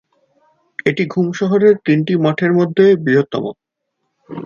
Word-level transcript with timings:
এটি 0.85 1.03
ঘুম 1.05 1.27
শহরের 1.31 1.75
তিনটি 1.85 2.13
মঠের 2.15 2.51
মধ্যে 2.53 2.85
বৃহত্তম। 3.03 3.43